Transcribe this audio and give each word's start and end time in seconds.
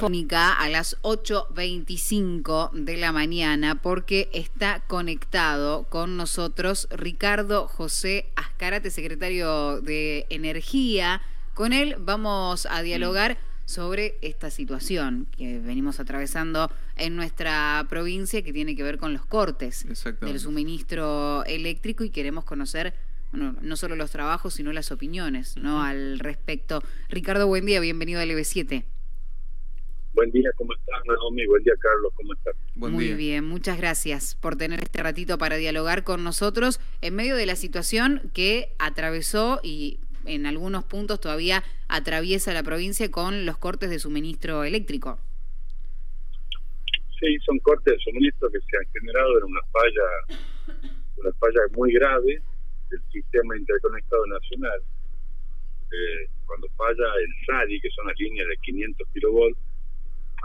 a 0.00 0.68
las 0.68 0.96
8.25 1.02 2.70
de 2.70 2.96
la 2.96 3.10
mañana 3.10 3.82
porque 3.82 4.30
está 4.32 4.80
conectado 4.86 5.84
con 5.88 6.16
nosotros 6.16 6.86
Ricardo 6.92 7.66
José 7.66 8.26
Ascarate, 8.36 8.90
secretario 8.90 9.80
de 9.80 10.26
Energía. 10.30 11.20
Con 11.54 11.72
él 11.72 11.96
vamos 11.98 12.68
a 12.70 12.82
dialogar 12.82 13.38
sobre 13.64 14.18
esta 14.22 14.50
situación 14.50 15.26
que 15.36 15.58
venimos 15.58 15.98
atravesando 15.98 16.70
en 16.96 17.16
nuestra 17.16 17.84
provincia 17.90 18.42
que 18.42 18.52
tiene 18.52 18.76
que 18.76 18.84
ver 18.84 18.98
con 18.98 19.12
los 19.12 19.26
cortes 19.26 19.84
del 20.20 20.38
suministro 20.38 21.44
eléctrico 21.44 22.04
y 22.04 22.10
queremos 22.10 22.44
conocer 22.44 22.94
no 23.32 23.76
solo 23.76 23.96
los 23.96 24.12
trabajos, 24.12 24.54
sino 24.54 24.72
las 24.72 24.92
opiniones 24.92 25.56
¿no? 25.56 25.82
al 25.82 26.20
respecto. 26.20 26.84
Ricardo, 27.08 27.48
buen 27.48 27.66
día, 27.66 27.80
bienvenido 27.80 28.20
al 28.20 28.30
EB7. 28.30 28.84
Buen 30.14 30.30
día, 30.32 30.50
¿cómo 30.56 30.72
estás, 30.74 31.04
Naomi? 31.06 31.46
Buen 31.46 31.62
día, 31.62 31.74
Carlos, 31.78 32.12
¿cómo 32.14 32.32
estás? 32.34 32.54
Muy 32.74 33.14
bien, 33.14 33.44
muchas 33.44 33.78
gracias 33.78 34.34
por 34.34 34.56
tener 34.56 34.80
este 34.82 35.02
ratito 35.02 35.38
para 35.38 35.56
dialogar 35.56 36.04
con 36.04 36.24
nosotros 36.24 36.80
en 37.02 37.14
medio 37.14 37.36
de 37.36 37.46
la 37.46 37.56
situación 37.56 38.30
que 38.34 38.74
atravesó 38.78 39.60
y 39.62 40.00
en 40.24 40.46
algunos 40.46 40.84
puntos 40.84 41.20
todavía 41.20 41.62
atraviesa 41.88 42.52
la 42.52 42.62
provincia 42.62 43.10
con 43.10 43.46
los 43.46 43.58
cortes 43.58 43.90
de 43.90 43.98
suministro 43.98 44.64
eléctrico. 44.64 45.18
Sí, 47.20 47.36
son 47.44 47.58
cortes 47.60 47.94
de 47.94 47.98
suministro 48.00 48.48
que 48.50 48.60
se 48.60 48.76
han 48.76 48.92
generado 48.92 49.38
en 49.38 49.44
una 49.44 49.60
falla, 49.72 50.38
una 51.16 51.32
falla 51.32 51.60
muy 51.76 51.92
grave 51.92 52.40
del 52.90 53.02
sistema 53.12 53.56
interconectado 53.56 54.26
nacional. 54.26 54.80
Eh, 55.90 56.30
cuando 56.46 56.68
falla 56.76 57.06
el 57.20 57.46
SADI, 57.46 57.80
que 57.80 57.90
son 57.90 58.06
las 58.06 58.18
líneas 58.18 58.46
de 58.48 58.56
500 58.62 59.08
kilovolts, 59.12 59.58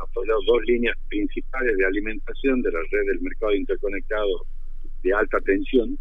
fallado 0.08 0.40
dos 0.46 0.64
líneas 0.66 0.98
principales 1.10 1.78
de 1.78 1.86
alimentación 1.86 2.62
de 2.62 2.72
la 2.72 2.80
red 2.92 3.08
del 3.08 3.22
mercado 3.22 3.54
interconectado 3.54 4.46
de 5.04 5.14
alta 5.14 5.40
tensión. 5.42 5.98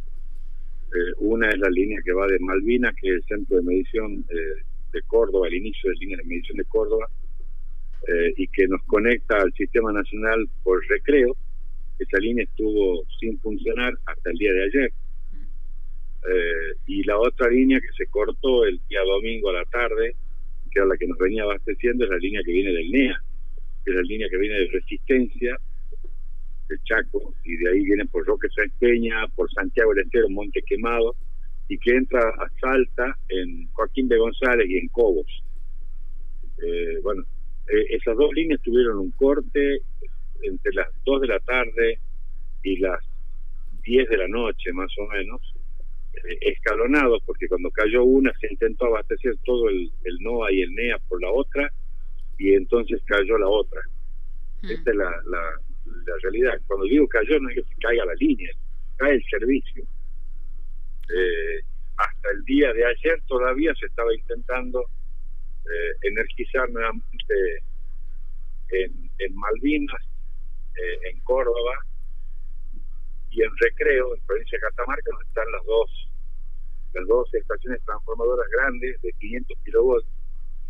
Eh, 0.94 1.12
una 1.18 1.48
es 1.48 1.58
la 1.58 1.70
línea 1.70 2.00
que 2.04 2.12
va 2.12 2.26
de 2.26 2.38
Malvinas, 2.38 2.94
que 3.00 3.08
es 3.08 3.14
el 3.16 3.24
centro 3.24 3.56
de 3.56 3.62
medición 3.62 4.24
eh, 4.28 4.62
de 4.92 5.02
Córdoba, 5.02 5.48
el 5.48 5.54
inicio 5.54 5.90
de 5.90 5.94
la 5.94 6.00
línea 6.00 6.16
de 6.18 6.24
medición 6.24 6.56
de 6.58 6.64
Córdoba, 6.64 7.08
eh, 8.08 8.34
y 8.36 8.46
que 8.48 8.66
nos 8.68 8.82
conecta 8.84 9.38
al 9.38 9.52
sistema 9.54 9.92
nacional 9.92 10.48
por 10.62 10.86
recreo. 10.88 11.36
Esa 11.98 12.18
línea 12.18 12.44
estuvo 12.44 13.04
sin 13.20 13.38
funcionar 13.40 13.94
hasta 14.06 14.30
el 14.30 14.38
día 14.38 14.52
de 14.52 14.64
ayer. 14.64 14.92
y 16.86 17.02
la 17.04 17.18
otra 17.18 17.48
línea 17.50 17.80
que 17.80 17.92
se 17.96 18.06
cortó 18.06 18.64
el 18.64 18.80
día 18.88 19.00
domingo 19.02 19.50
a 19.50 19.54
la 19.54 19.64
tarde, 19.64 20.14
que 20.70 20.78
era 20.78 20.86
la 20.86 20.96
que 20.96 21.06
nos 21.06 21.18
venía 21.18 21.42
abasteciendo, 21.42 22.04
es 22.04 22.10
la 22.10 22.18
línea 22.18 22.42
que 22.44 22.52
viene 22.52 22.72
del 22.72 22.90
NEA 22.90 23.20
que 23.84 23.92
la 23.92 24.02
línea 24.02 24.28
que 24.28 24.38
viene 24.38 24.58
de 24.58 24.68
Resistencia, 24.68 25.56
de 26.68 26.76
Chaco, 26.84 27.34
y 27.44 27.56
de 27.56 27.70
ahí 27.70 27.82
viene 27.82 28.06
por 28.06 28.26
Roque 28.26 28.48
Peña, 28.78 29.26
por 29.34 29.52
Santiago 29.52 29.94
del 29.94 30.04
Estero, 30.04 30.28
Monte 30.30 30.62
Quemado, 30.62 31.14
y 31.68 31.78
que 31.78 31.96
entra 31.96 32.20
a 32.20 32.48
Salta 32.60 33.16
en 33.28 33.68
Joaquín 33.72 34.08
de 34.08 34.18
González 34.18 34.68
y 34.68 34.78
en 34.78 34.88
Cobos. 34.88 35.26
Eh, 36.62 36.98
bueno, 37.02 37.24
eh, 37.68 37.86
esas 37.90 38.16
dos 38.16 38.32
líneas 38.34 38.60
tuvieron 38.62 38.98
un 38.98 39.10
corte 39.12 39.80
entre 40.42 40.72
las 40.74 40.88
2 41.04 41.20
de 41.22 41.26
la 41.28 41.40
tarde 41.40 41.98
y 42.62 42.76
las 42.76 43.00
10 43.84 44.08
de 44.08 44.16
la 44.16 44.28
noche, 44.28 44.72
más 44.72 44.90
o 44.98 45.06
menos, 45.08 45.40
eh, 46.14 46.38
escalonados, 46.40 47.22
porque 47.24 47.48
cuando 47.48 47.70
cayó 47.70 48.04
una 48.04 48.32
se 48.40 48.48
intentó 48.52 48.86
abastecer 48.86 49.36
todo 49.44 49.68
el, 49.68 49.90
el 50.04 50.18
NOA 50.20 50.52
y 50.52 50.62
el 50.62 50.74
NEA 50.74 50.98
por 51.08 51.20
la 51.20 51.30
otra, 51.30 51.72
y 52.38 52.54
entonces 52.54 53.00
cayó 53.06 53.38
la 53.38 53.48
otra. 53.48 53.80
Hmm. 54.62 54.70
Esta 54.70 54.90
es 54.90 54.96
la, 54.96 55.10
la, 55.26 55.58
realidad. 56.22 56.60
Cuando 56.66 56.86
digo 56.86 57.08
cayó 57.08 57.38
no 57.40 57.48
es 57.50 57.56
que 57.56 57.62
se 57.62 57.80
caiga 57.80 58.04
la 58.04 58.14
línea, 58.14 58.50
cae 58.96 59.14
el 59.14 59.24
servicio. 59.30 59.84
Eh, 61.14 61.60
hasta 61.96 62.30
el 62.30 62.44
día 62.44 62.72
de 62.72 62.84
ayer 62.84 63.20
todavía 63.26 63.74
se 63.78 63.86
estaba 63.86 64.14
intentando 64.14 64.80
eh, 64.80 66.08
energizar 66.08 66.70
nuevamente 66.70 67.62
en, 68.70 69.10
en 69.18 69.34
Malvinas, 69.34 70.02
eh, 70.76 71.10
en 71.10 71.20
Córdoba 71.20 71.78
y 73.30 73.42
en 73.42 73.50
Recreo, 73.58 74.14
en 74.14 74.20
provincia 74.26 74.58
de 74.58 74.62
Catamarca, 74.62 75.10
donde 75.10 75.24
están 75.26 75.52
las 75.52 75.64
dos 75.64 76.08
las 76.94 77.06
dos 77.06 77.32
estaciones 77.32 77.82
transformadoras 77.84 78.46
grandes 78.50 79.00
de 79.00 79.12
500 79.12 79.58
kilovolts, 79.64 80.08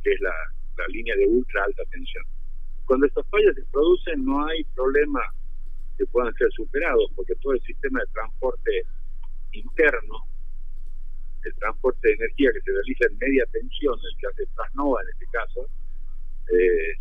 que 0.04 0.12
es 0.12 0.20
la 0.20 0.32
la 0.76 0.86
línea 0.88 1.14
de 1.16 1.26
ultra 1.26 1.64
alta 1.64 1.82
tensión. 1.90 2.24
Cuando 2.86 3.06
estas 3.06 3.26
fallas 3.28 3.54
se 3.54 3.64
producen 3.72 4.24
no 4.24 4.46
hay 4.46 4.64
problema 4.74 5.20
que 5.96 6.06
puedan 6.06 6.32
ser 6.34 6.50
superados, 6.52 7.10
porque 7.14 7.34
todo 7.36 7.52
el 7.52 7.62
sistema 7.62 8.00
de 8.00 8.06
transporte 8.12 8.82
interno, 9.52 10.26
el 11.44 11.54
transporte 11.54 12.08
de 12.08 12.14
energía 12.14 12.50
que 12.52 12.60
se 12.60 12.72
realiza 12.72 13.06
en 13.10 13.18
media 13.18 13.44
tensión, 13.52 13.98
el 13.98 14.18
que 14.18 14.26
hace 14.26 14.46
Trasnova 14.54 15.02
en 15.02 15.08
este 15.08 15.26
caso, 15.26 15.66
eh, 16.52 16.94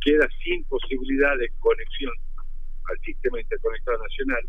queda 0.00 0.26
sin 0.42 0.64
posibilidad 0.64 1.36
de 1.36 1.48
conexión 1.60 2.12
al 2.88 2.98
sistema 3.00 3.40
interconectado 3.40 4.02
nacional 4.02 4.48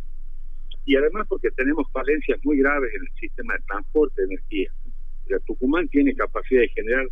y 0.85 0.95
además 0.95 1.27
porque 1.27 1.51
tenemos 1.51 1.89
falencias 1.91 2.39
muy 2.43 2.57
graves 2.59 2.91
en 2.95 3.01
el 3.01 3.19
sistema 3.19 3.53
de 3.53 3.63
transporte 3.65 4.21
de 4.21 4.33
energía. 4.33 4.71
O 5.33 5.39
Tucumán 5.45 5.87
tiene 5.89 6.13
capacidad 6.15 6.61
de 6.61 6.69
generar 6.69 7.07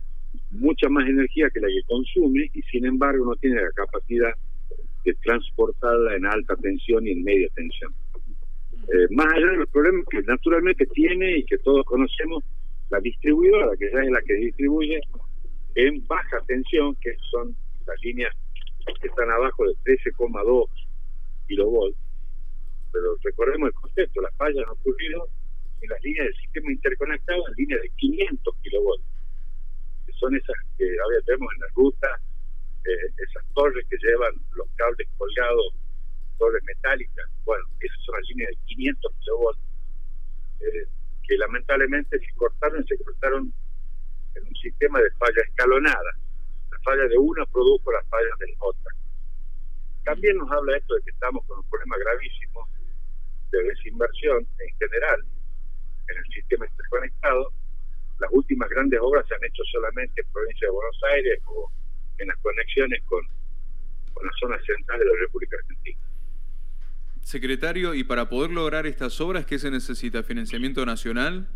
mucha 0.51 0.89
más 0.89 1.07
energía 1.07 1.49
que 1.53 1.59
la 1.59 1.67
que 1.67 1.81
consume 1.87 2.49
y 2.53 2.61
sin 2.63 2.85
embargo 2.85 3.25
no 3.25 3.35
tiene 3.35 3.61
la 3.61 3.71
capacidad 3.71 4.33
de 5.03 5.13
transportarla 5.23 6.15
en 6.15 6.25
alta 6.25 6.55
tensión 6.55 7.07
y 7.07 7.11
en 7.11 7.23
media 7.23 7.47
tensión. 7.55 7.93
Eh, 8.91 9.07
más 9.11 9.27
allá 9.33 9.51
de 9.51 9.57
los 9.57 9.69
problemas 9.69 10.05
que 10.09 10.21
naturalmente 10.23 10.85
tiene 10.87 11.37
y 11.37 11.43
que 11.45 11.57
todos 11.59 11.85
conocemos, 11.85 12.43
la 12.89 12.99
distribuidora, 12.99 13.77
que 13.77 13.91
ya 13.91 14.01
es 14.01 14.09
la 14.09 14.21
que 14.21 14.33
distribuye 14.33 14.99
en 15.75 16.05
baja 16.07 16.41
tensión, 16.47 16.95
que 16.95 17.15
son 17.29 17.55
las 17.85 17.95
líneas 18.03 18.33
que 18.99 19.07
están 19.07 19.29
abajo 19.29 19.65
de 19.65 19.73
13,2 19.85 20.65
kilovolts, 21.47 21.97
pero 22.91 23.15
recordemos 23.23 23.67
el 23.67 23.73
concepto, 23.75 24.21
las 24.21 24.35
fallas 24.35 24.63
han 24.65 24.71
ocurrido 24.71 25.27
en 25.81 25.89
las 25.89 26.03
líneas 26.03 26.25
del 26.25 26.35
sistema 26.37 26.71
interconectado 26.71 27.47
en 27.47 27.53
líneas 27.55 27.81
de 27.83 27.89
500 27.89 28.55
kilovolts 28.63 29.03
esas 30.35 30.55
que 30.77 30.85
ahora 31.03 31.17
tenemos 31.25 31.53
en 31.53 31.61
la 31.61 31.67
ruta, 31.75 32.07
eh, 32.85 33.13
esas 33.17 33.43
torres 33.53 33.85
que 33.89 33.97
llevan 33.97 34.33
los 34.55 34.67
cables 34.75 35.07
colgados, 35.17 35.75
torres 36.37 36.63
metálicas, 36.63 37.29
bueno, 37.45 37.63
esas 37.79 37.99
son 38.05 38.15
las 38.15 38.29
líneas 38.29 38.51
de 38.51 38.57
500 38.65 39.13
kilovolts, 39.19 39.61
eh, 40.61 40.87
que 41.27 41.37
lamentablemente 41.37 42.19
se 42.19 42.33
cortaron, 42.35 42.85
se 42.85 42.97
cortaron 43.03 43.53
en 44.35 44.47
un 44.47 44.55
sistema 44.55 44.99
de 45.01 45.11
falla 45.11 45.41
escalonada. 45.47 46.11
La 46.71 46.79
falla 46.79 47.07
de 47.07 47.17
una 47.17 47.45
produjo 47.47 47.91
las 47.91 48.07
fallas 48.07 48.37
de 48.39 48.47
la 48.47 48.57
otra. 48.59 48.95
También 50.05 50.37
nos 50.37 50.51
habla 50.51 50.77
esto 50.77 50.95
de 50.95 51.01
que 51.03 51.11
estamos 51.11 51.45
con 51.45 51.59
un 51.59 51.69
problema 51.69 51.97
gravísimo 51.97 52.67
de 53.51 53.63
desinversión 53.63 54.47
en 54.59 54.77
general 54.77 55.23
en 56.07 56.17
el 56.17 56.33
sistema 56.33 56.65
interconectado 56.65 57.51
las 58.19 58.29
últimas 58.31 58.69
grandes 58.69 58.99
obras 59.01 59.25
se 59.27 59.35
han 59.35 59.43
hecho 59.43 59.63
solamente 59.71 60.21
en 60.21 60.31
provincia 60.31 60.67
de 60.67 60.71
Buenos 60.71 60.99
Aires 61.13 61.39
o 61.45 61.71
en 62.17 62.27
las 62.27 62.37
conexiones 62.37 63.01
con, 63.05 63.25
con 64.13 64.25
la 64.25 64.31
zona 64.39 64.61
central 64.63 64.99
de 64.99 65.05
la 65.05 65.19
República 65.19 65.57
Argentina. 65.57 65.99
Secretario, 67.21 67.93
¿y 67.93 68.03
para 68.03 68.27
poder 68.27 68.51
lograr 68.51 68.85
estas 68.87 69.19
obras 69.21 69.45
qué 69.45 69.57
se 69.59 69.71
necesita? 69.71 70.23
¿Financiamiento 70.23 70.85
nacional? 70.85 71.47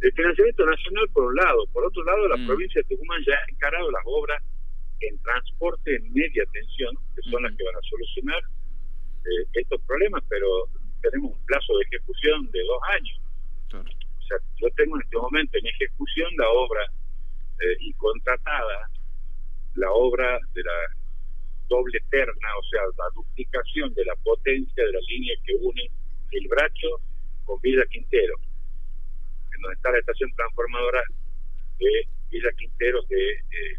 El 0.00 0.12
financiamiento 0.12 0.64
nacional 0.64 1.08
por 1.12 1.24
un 1.24 1.34
lado. 1.34 1.66
Por 1.72 1.84
otro 1.84 2.04
lado, 2.04 2.28
la 2.28 2.36
mm. 2.36 2.46
provincia 2.46 2.80
de 2.82 2.88
Tucumán 2.88 3.20
ya 3.26 3.34
ha 3.34 3.50
encarado 3.50 3.90
las 3.90 4.02
obras 4.04 4.42
en 5.00 5.18
transporte 5.22 5.96
en 5.96 6.12
media 6.12 6.44
tensión, 6.52 6.94
que 7.16 7.22
son 7.30 7.42
las 7.42 7.56
que 7.56 7.64
van 7.64 7.74
a 7.74 7.88
solucionar 7.88 8.42
eh, 9.24 9.46
estos 9.54 9.80
problemas, 9.82 10.22
pero 10.28 10.46
tenemos 11.02 11.32
un 11.32 11.46
plazo 11.46 11.76
de 11.78 11.84
ejecución 11.84 12.50
de 12.50 12.60
dos 12.64 12.80
años 12.94 13.28
sea, 14.28 14.38
yo 14.60 14.68
tengo 14.76 14.96
en 14.96 15.02
este 15.02 15.16
momento 15.16 15.58
en 15.58 15.66
ejecución 15.66 16.30
la 16.36 16.48
obra 16.50 16.84
eh, 17.60 17.76
y 17.80 17.92
contratada, 17.94 18.90
la 19.74 19.90
obra 19.92 20.38
de 20.54 20.62
la 20.62 20.78
doble 21.68 21.98
terna, 22.10 22.48
o 22.58 22.62
sea, 22.64 22.80
la 22.96 23.10
duplicación 23.14 23.92
de 23.94 24.04
la 24.04 24.14
potencia 24.16 24.84
de 24.84 24.92
la 24.92 25.00
línea 25.08 25.34
que 25.44 25.54
une 25.54 25.90
el 26.32 26.48
Bracho 26.48 26.88
con 27.44 27.60
Villa 27.60 27.84
Quintero, 27.90 28.34
en 29.54 29.62
donde 29.62 29.76
está 29.76 29.90
la 29.92 29.98
estación 29.98 30.30
transformadora 30.36 31.02
de 31.78 32.08
Villa 32.30 32.50
Quintero 32.56 33.02
de 33.08 33.32
eh, 33.32 33.78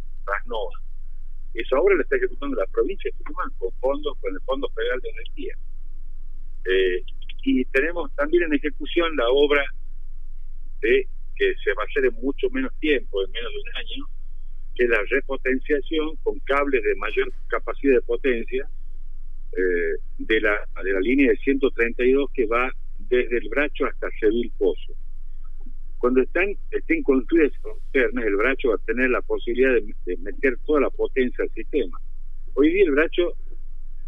Esa 1.53 1.79
obra 1.79 1.95
la 1.95 2.03
está 2.03 2.15
ejecutando 2.15 2.55
la 2.55 2.67
provincia 2.67 3.11
de 3.11 3.17
Tucumán 3.17 3.49
con 3.57 3.71
fondos, 3.79 4.17
con 4.19 4.33
el 4.33 4.41
Fondo 4.41 4.69
Federal 4.69 4.99
de 5.01 5.09
Energía. 5.09 5.55
Eh, 6.65 7.03
y 7.43 7.65
tenemos 7.65 8.13
también 8.15 8.43
en 8.43 8.53
ejecución 8.53 9.15
la 9.15 9.29
obra 9.29 9.63
de 10.81 11.07
que 11.35 11.53
se 11.63 11.73
va 11.73 11.83
a 11.83 11.85
hacer 11.85 12.05
en 12.05 12.15
mucho 12.21 12.49
menos 12.51 12.71
tiempo, 12.79 13.23
en 13.23 13.31
menos 13.31 13.51
de 13.51 13.59
un 13.59 13.75
año, 13.77 14.05
que 14.75 14.87
la 14.87 14.99
repotenciación 15.09 16.15
con 16.23 16.39
cables 16.39 16.83
de 16.83 16.95
mayor 16.95 17.31
capacidad 17.47 17.95
de 17.95 18.01
potencia 18.01 18.67
eh, 19.51 19.97
de, 20.19 20.41
la, 20.41 20.57
de 20.83 20.93
la 20.93 20.99
línea 20.99 21.31
de 21.31 21.37
132 21.37 22.29
que 22.33 22.45
va 22.45 22.71
desde 22.99 23.37
el 23.37 23.49
bracho 23.49 23.85
hasta 23.85 24.09
Seville 24.19 24.51
Pozo. 24.57 24.93
Cuando 25.97 26.21
están, 26.21 26.55
estén 26.71 27.03
construidas 27.03 27.51
externas, 27.53 28.25
el 28.25 28.35
bracho 28.37 28.69
va 28.69 28.75
a 28.75 28.85
tener 28.85 29.09
la 29.09 29.21
posibilidad 29.21 29.73
de, 30.05 30.17
meter 30.17 30.57
toda 30.65 30.81
la 30.81 30.89
potencia 30.89 31.43
al 31.43 31.49
sistema. 31.51 31.99
Hoy 32.53 32.71
día 32.71 32.83
el 32.83 32.91
bracho 32.91 33.33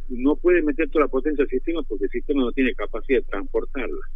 no 0.09 0.35
puede 0.35 0.61
meter 0.61 0.89
toda 0.89 1.05
la 1.05 1.11
potencia 1.11 1.43
al 1.43 1.49
sistema 1.49 1.83
porque 1.83 2.05
el 2.05 2.11
sistema 2.11 2.41
no 2.43 2.51
tiene 2.51 2.73
capacidad 2.75 3.19
de 3.19 3.27
transportarla. 3.27 4.07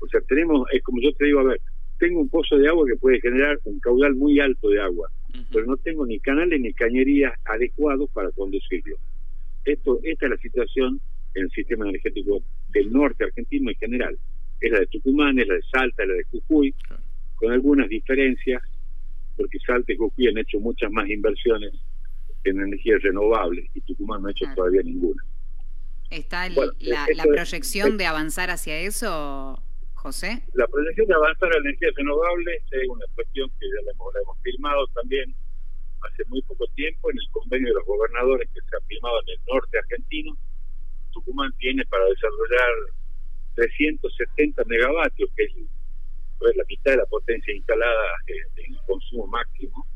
O 0.00 0.08
sea, 0.08 0.20
tenemos, 0.22 0.66
es 0.72 0.82
como 0.82 1.00
yo 1.00 1.12
te 1.12 1.26
digo, 1.26 1.40
a 1.40 1.44
ver, 1.44 1.60
tengo 1.98 2.20
un 2.20 2.28
pozo 2.28 2.56
de 2.56 2.68
agua 2.68 2.86
que 2.86 2.96
puede 2.96 3.20
generar 3.20 3.58
un 3.64 3.78
caudal 3.80 4.14
muy 4.14 4.40
alto 4.40 4.68
de 4.68 4.80
agua, 4.80 5.10
pero 5.52 5.66
no 5.66 5.76
tengo 5.76 6.06
ni 6.06 6.18
canales 6.20 6.60
ni 6.60 6.72
cañerías 6.72 7.32
adecuados 7.44 8.10
para 8.10 8.30
conducirlo. 8.32 8.96
Esto, 9.64 10.00
esta 10.02 10.26
es 10.26 10.30
la 10.30 10.38
situación 10.38 11.00
en 11.34 11.44
el 11.44 11.50
sistema 11.50 11.88
energético 11.88 12.42
del 12.70 12.92
norte 12.92 13.24
argentino 13.24 13.70
en 13.70 13.76
general. 13.76 14.18
Es 14.60 14.70
la 14.70 14.80
de 14.80 14.86
Tucumán, 14.86 15.38
es 15.38 15.48
la 15.48 15.54
de 15.54 15.62
Salta, 15.62 16.02
es 16.02 16.08
la 16.08 16.14
de 16.14 16.24
Jujuy, 16.24 16.74
con 17.36 17.52
algunas 17.52 17.88
diferencias, 17.88 18.62
porque 19.36 19.58
Salta 19.66 19.92
y 19.92 19.96
Jujuy 19.96 20.28
han 20.28 20.38
hecho 20.38 20.60
muchas 20.60 20.90
más 20.90 21.08
inversiones 21.08 21.72
en 22.44 22.60
energías 22.60 23.02
renovables 23.02 23.68
y 23.74 23.80
Tucumán 23.80 24.22
no 24.22 24.28
ha 24.28 24.30
hecho 24.30 24.46
todavía 24.54 24.82
ninguna. 24.82 25.22
¿Está 26.10 26.48
la, 26.48 27.06
la, 27.16 27.24
proyección 27.24 27.96
de 27.96 28.06
avanzar 28.06 28.50
hacia 28.50 28.78
eso, 28.78 29.60
La 30.52 30.66
proyección 30.66 31.06
de 31.06 31.14
avanzar 31.14 31.50
a 31.50 31.56
energías 31.56 31.94
renovables 31.96 32.62
es 32.70 32.88
una 32.90 33.06
cuestión 33.14 33.48
que 33.58 33.66
ya 33.72 33.80
la 33.86 33.92
hemos, 33.92 34.12
la 34.12 34.20
hemos 34.20 34.36
firmado 34.42 34.86
también 34.88 35.34
hace 36.02 36.24
muy 36.26 36.42
poco 36.42 36.66
tiempo 36.74 37.10
en 37.10 37.16
el 37.16 37.28
convenio 37.30 37.68
de 37.68 37.74
los 37.74 37.86
gobernadores 37.86 38.46
que 38.52 38.60
se 38.60 38.76
ha 38.76 38.80
firmado 38.86 39.16
en 39.22 39.28
el 39.32 39.40
norte 39.48 39.78
argentino. 39.78 40.36
Tucumán 41.10 41.50
tiene 41.56 41.86
para 41.86 42.04
desarrollar 42.04 42.68
370 43.54 44.64
megavatios, 44.66 45.30
que 45.36 45.44
es 45.44 46.56
la 46.56 46.64
mitad 46.68 46.90
de 46.90 46.96
la 46.98 47.06
potencia 47.06 47.54
instalada 47.54 48.04
en 48.26 48.74
consumo 48.86 49.26
máximo. 49.28 49.86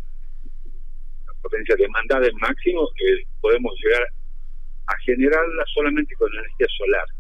La 1.27 1.35
potencia 1.43 1.77
demandada 1.77 2.27
en 2.27 2.37
máximo, 2.37 2.89
que 2.97 3.29
podemos 3.43 3.75
llegar 3.85 4.09
a 4.87 4.97
generarla 5.05 5.65
solamente 5.75 6.15
con 6.15 6.33
energía 6.33 6.67
solar. 6.79 7.18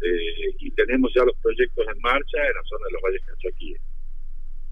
Eh, 0.00 0.54
y 0.58 0.70
tenemos 0.72 1.12
ya 1.14 1.24
los 1.24 1.36
proyectos 1.42 1.86
en 1.88 2.00
marcha 2.00 2.38
en 2.38 2.54
la 2.54 2.62
zona 2.64 2.86
de 2.86 2.92
los 2.92 3.02
valles 3.02 3.22
cachaquíes. 3.24 3.80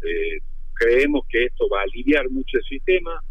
Eh, 0.03 0.39
creemos 0.75 1.25
que 1.29 1.45
esto 1.45 1.69
va 1.69 1.81
a 1.81 1.85
aliviar 1.85 2.29
mucho 2.31 2.59
el 2.59 2.65
sistema. 2.65 3.23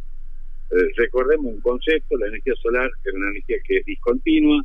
Eh, 0.71 0.75
recordemos 0.97 1.53
un 1.53 1.61
concepto, 1.61 2.17
la 2.17 2.27
energía 2.27 2.55
solar 2.61 2.89
es 3.03 3.13
una 3.13 3.29
energía 3.29 3.57
que 3.63 3.77
es 3.77 3.85
discontinua, 3.85 4.63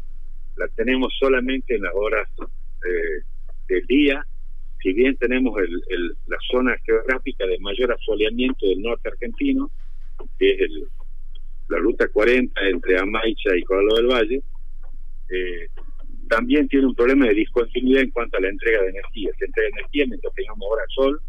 la 0.57 0.69
tenemos 0.69 1.13
solamente 1.19 1.75
en 1.75 1.83
las 1.83 1.93
horas 1.95 2.29
eh, 2.41 3.23
del 3.69 3.87
día, 3.87 4.25
si 4.81 4.93
bien 4.93 5.17
tenemos 5.17 5.59
el, 5.61 6.17
la 6.29 6.39
zona 6.51 6.77
geográfica 6.87 7.47
de 7.47 7.59
mayor 7.59 7.93
asoleamiento 7.93 8.67
del 8.67 8.81
norte 8.81 9.09
argentino, 9.09 9.71
que 10.39 10.53
es 10.53 10.61
el, 10.61 10.89
la 11.69 11.79
ruta 11.79 12.09
40 12.09 12.69
entre 12.69 12.99
Amaicha 12.99 13.57
y 13.57 13.63
Coralo 13.65 13.95
del 13.97 14.07
Valle, 14.07 14.43
también 16.29 16.69
tiene 16.69 16.87
un 16.87 16.95
problema 16.95 17.27
de 17.27 17.35
discontinuidad 17.35 18.03
en 18.03 18.11
cuanto 18.11 18.37
a 18.37 18.41
la 18.41 18.49
entrega 18.49 18.83
de 18.83 18.91
energía. 18.91 19.31
Se 19.39 19.45
entrega 19.45 19.69
energía 19.69 20.07
mientras 20.07 20.35
tengamos 20.35 20.69
hora 20.71 20.85
sol, 20.95 21.21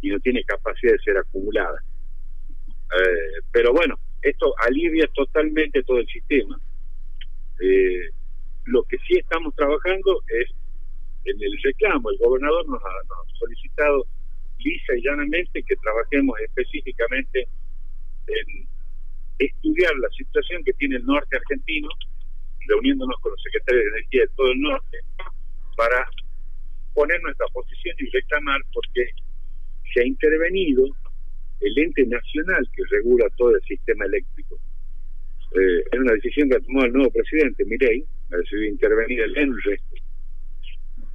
y 0.00 0.10
no 0.10 0.20
tiene 0.20 0.42
capacidad 0.44 0.92
de 0.92 0.98
ser 0.98 1.16
acumulada. 1.16 1.82
Eh, 2.92 3.42
pero 3.52 3.72
bueno, 3.72 3.98
esto 4.22 4.54
alivia 4.66 5.06
totalmente 5.14 5.82
todo 5.82 5.98
el 5.98 6.06
sistema. 6.06 6.58
Eh, 7.60 8.10
lo 8.66 8.82
que 8.84 8.98
sí 8.98 9.18
estamos 9.18 9.54
trabajando 9.54 10.22
es 10.28 10.50
en 11.24 11.42
el 11.42 11.58
reclamo. 11.62 12.10
El 12.10 12.18
gobernador 12.18 12.68
nos 12.68 12.80
ha, 12.82 13.38
solicitado 13.38 14.04
lisa 14.58 14.94
y 14.96 15.02
llanamente 15.02 15.62
que 15.62 15.76
trabajemos 15.76 16.36
específicamente 16.40 17.46
en 18.26 18.66
estudiar 19.38 19.94
la 19.98 20.08
situación 20.10 20.64
que 20.64 20.72
tiene 20.72 20.96
el 20.96 21.06
norte 21.06 21.36
argentino, 21.36 21.88
reuniéndonos 22.68 23.16
con 23.20 23.32
los 23.32 23.42
secretarios 23.42 23.84
de 23.84 23.90
energía 23.90 24.22
de 24.22 24.28
todo 24.36 24.52
el 24.52 24.60
norte, 24.60 24.98
para 25.76 26.06
poner 26.94 27.20
nuestra 27.22 27.46
posición 27.52 27.96
y 27.98 28.10
reclamar 28.10 28.60
porque 28.72 29.10
se 29.92 30.00
ha 30.00 30.06
intervenido 30.06 30.84
el 31.60 31.78
ente 31.78 32.06
nacional 32.06 32.68
que 32.74 32.82
regula 32.90 33.26
todo 33.36 33.54
el 33.54 33.62
sistema 33.62 34.04
eléctrico. 34.04 34.58
Eh, 35.54 35.98
una 35.98 36.12
decisión 36.12 36.50
que 36.50 36.60
tomado 36.60 36.86
el 36.86 36.92
nuevo 36.92 37.10
presidente, 37.10 37.64
Mirey, 37.64 38.04
ha 38.32 38.36
decidido 38.36 38.64
intervenir 38.66 39.20
el 39.20 39.36
ENRE. 39.36 39.80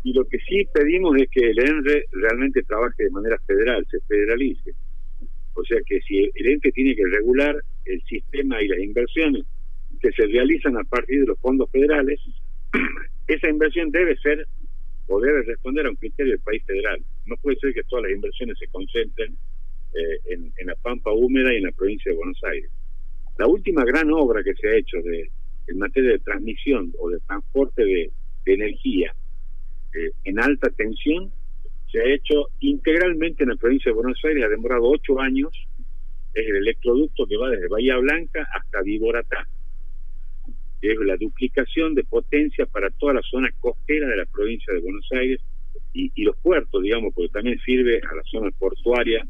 Y 0.04 0.14
lo 0.14 0.26
que 0.26 0.38
sí 0.40 0.68
pedimos 0.74 1.16
es 1.18 1.30
que 1.30 1.52
el 1.52 1.60
ENRE 1.60 2.06
realmente 2.12 2.64
trabaje 2.64 3.04
de 3.04 3.12
manera 3.12 3.38
federal, 3.46 3.86
se 3.90 4.00
federalice. 4.02 4.74
O 5.56 5.64
sea 5.64 5.80
que 5.86 6.02
si 6.02 6.32
el 6.34 6.48
ente 6.48 6.72
tiene 6.72 6.96
que 6.96 7.06
regular 7.06 7.56
el 7.86 8.02
sistema 8.04 8.62
y 8.62 8.68
las 8.68 8.80
inversiones 8.80 9.46
que 10.04 10.12
se 10.12 10.28
realizan 10.28 10.78
a 10.78 10.84
partir 10.84 11.22
de 11.22 11.28
los 11.28 11.40
fondos 11.40 11.72
federales, 11.72 12.20
esa 13.28 13.48
inversión 13.48 13.90
debe 13.90 14.18
ser 14.18 14.46
o 15.08 15.20
debe 15.22 15.44
responder 15.44 15.86
a 15.86 15.92
un 15.92 15.96
criterio 15.96 16.34
del 16.34 16.42
país 16.42 16.62
federal. 16.66 17.02
No 17.26 17.38
puede 17.38 17.58
ser 17.60 17.74
que 17.74 17.84
todas 17.84 18.04
las 18.04 18.12
inversiones 18.12 18.58
se 18.60 18.68
concentren 18.68 19.34
eh, 19.94 20.20
en, 20.26 20.68
la 20.68 20.76
pampa 20.76 21.12
húmeda 21.12 21.54
y 21.54 21.58
en 21.58 21.64
la 21.64 21.72
provincia 21.72 22.12
de 22.12 22.18
Buenos 22.18 22.40
Aires. 22.44 22.70
La 23.38 23.48
última 23.48 23.86
gran 23.86 24.12
obra 24.12 24.44
que 24.44 24.54
se 24.56 24.68
ha 24.68 24.76
hecho 24.76 24.98
de, 25.02 25.32
en 25.68 25.78
materia 25.78 26.12
de 26.12 26.20
transmisión 26.20 26.94
o 27.00 27.10
de 27.10 27.20
transporte 27.20 27.84
de, 27.86 28.12
energía 28.46 29.16
eh, 29.94 30.12
en 30.26 30.38
alta 30.38 30.70
tensión 30.72 31.32
se 31.90 32.00
ha 32.02 32.14
hecho 32.14 32.50
integralmente 32.60 33.44
en 33.44 33.52
la 33.52 33.56
provincia 33.56 33.90
de 33.90 33.96
Buenos 33.96 34.20
Aires, 34.26 34.44
ha 34.44 34.50
demorado 34.50 34.84
ocho 34.84 35.18
años, 35.22 35.50
es 36.34 36.46
el 36.46 36.58
electroducto 36.58 37.26
que 37.26 37.38
va 37.38 37.50
desde 37.52 37.70
Bahía 37.70 37.96
Blanca 38.00 38.46
hasta 38.54 38.82
Viboratá 38.82 39.48
es 40.91 41.00
la 41.00 41.15
duplicación 41.18 41.95
de 41.95 42.03
potencia 42.03 42.65
para 42.65 42.89
toda 42.89 43.13
la 43.13 43.21
zona 43.21 43.50
costera 43.59 44.07
de 44.07 44.18
la 44.18 44.25
provincia 44.25 44.74
de 44.74 44.81
Buenos 44.81 45.07
Aires 45.12 45.39
y, 45.94 46.24
los 46.24 46.35
puertos, 46.38 46.81
digamos, 46.81 47.13
porque 47.13 47.30
también 47.30 47.59
sirve 47.59 48.01
a 48.09 48.15
la 48.15 48.24
zona 48.24 48.50
portuaria 48.57 49.25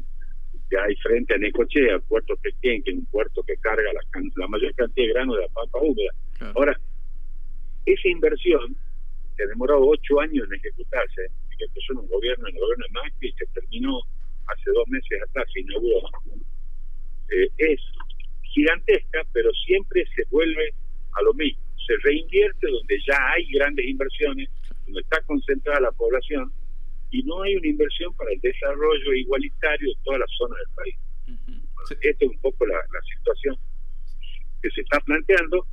que 0.70 0.78
hay 0.78 0.96
frente 0.96 1.34
a 1.34 1.38
Necochea, 1.38 1.98
puerto 2.00 2.34
Pequén, 2.36 2.82
que 2.82 2.90
es 2.90 2.96
un 2.96 3.06
puerto 3.06 3.42
que 3.42 3.56
carga 3.58 3.92
la, 3.92 4.00
la 4.36 4.48
mayor 4.48 4.74
cantidad 4.74 5.06
de 5.06 5.12
grano 5.12 5.34
de 5.34 5.42
la 5.42 5.48
pampa 5.48 5.78
húmeda. 5.80 6.10
Ahora, 6.54 6.80
esa 7.84 8.08
inversión 8.08 8.74
que 9.36 9.42
ha 9.44 9.46
demorado 9.46 9.86
ocho 9.86 10.20
años 10.20 10.46
en 10.46 10.54
ejecutarse, 10.54 11.28
que 11.58 11.64
empezó 11.66 11.92
en 11.92 11.98
un 11.98 12.08
gobierno, 12.08 12.48
en 12.48 12.54
el 12.54 12.60
gobierno 12.60 12.84
de 12.86 12.92
Macri, 12.92 13.28
y 13.28 13.32
se 13.32 13.46
terminó 13.52 14.00
hace 14.46 14.70
dos 14.72 14.88
meses 14.88 15.22
atrás, 15.22 15.46
se 15.52 15.60
inauguró, 15.60 16.00
eh, 17.30 17.48
es 17.58 17.80
gigantesca, 18.42 19.22
pero 19.32 19.50
siempre 19.66 20.04
se 20.14 20.24
vuelve 20.30 20.72
a 21.14 21.22
lo 21.22 21.34
mismo. 21.34 21.62
Se 21.86 21.94
reinvierte 22.02 22.70
donde 22.70 22.98
ya 23.06 23.16
hay 23.32 23.46
grandes 23.52 23.86
inversiones, 23.86 24.48
donde 24.86 25.00
está 25.00 25.20
concentrada 25.22 25.80
la 25.80 25.92
población, 25.92 26.52
y 27.10 27.22
no 27.22 27.42
hay 27.42 27.56
una 27.56 27.68
inversión 27.68 28.12
para 28.14 28.32
el 28.32 28.40
desarrollo 28.40 29.12
igualitario 29.12 29.88
de 29.88 29.96
toda 30.04 30.18
la 30.18 30.26
zona 30.38 30.56
del 30.56 30.74
país. 30.74 30.96
esta 32.00 32.24
es 32.24 32.30
un 32.30 32.38
poco 32.38 32.66
la, 32.66 32.80
situación 33.16 33.56
que 34.62 34.70
se 34.70 34.80
está 34.80 34.98
planteando, 35.00 35.66